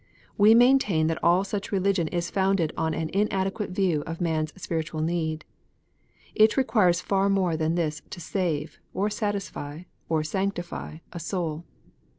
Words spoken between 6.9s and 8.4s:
far more than this to